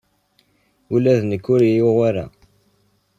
[0.93, 2.25] Ula d nekk ur iyi-yuɣ wara.